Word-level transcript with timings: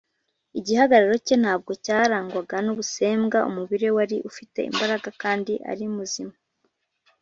Igihagararo 0.59 1.15
cye 1.25 1.35
ntabwo 1.43 1.71
cyarangwaga 1.85 2.57
n’ubusembwa; 2.65 3.39
Umubiri 3.49 3.85
we 3.87 3.95
wari 3.97 4.17
ufite 4.29 4.59
imbaraga 4.69 5.09
kandi 5.21 5.53
ari 5.71 5.85
muzima 5.95 6.35